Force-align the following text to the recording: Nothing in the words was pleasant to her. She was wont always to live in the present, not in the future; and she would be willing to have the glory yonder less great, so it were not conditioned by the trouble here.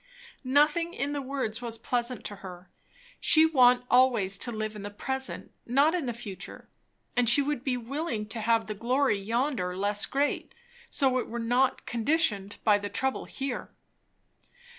Nothing 0.43 0.95
in 0.95 1.13
the 1.13 1.21
words 1.21 1.61
was 1.61 1.77
pleasant 1.77 2.25
to 2.25 2.37
her. 2.37 2.71
She 3.19 3.45
was 3.45 3.53
wont 3.53 3.85
always 3.87 4.39
to 4.39 4.51
live 4.51 4.75
in 4.75 4.81
the 4.81 4.89
present, 4.89 5.51
not 5.63 5.93
in 5.93 6.07
the 6.07 6.11
future; 6.11 6.67
and 7.15 7.29
she 7.29 7.43
would 7.43 7.63
be 7.63 7.77
willing 7.77 8.25
to 8.29 8.41
have 8.41 8.65
the 8.65 8.73
glory 8.73 9.19
yonder 9.19 9.77
less 9.77 10.07
great, 10.07 10.55
so 10.89 11.19
it 11.19 11.27
were 11.27 11.37
not 11.37 11.85
conditioned 11.85 12.57
by 12.63 12.79
the 12.79 12.89
trouble 12.89 13.25
here. 13.25 13.69